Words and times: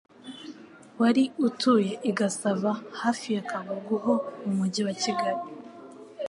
wari 0.99 1.23
utuye 1.47 1.93
i 2.09 2.11
Gasava 2.17 2.71
hafi 3.01 3.27
ya 3.35 3.43
Kagugu 3.49 3.95
ho 4.03 4.13
mu 4.43 4.51
mujyi 4.59 4.81
wa 4.87 4.93
Kigali. 5.01 5.43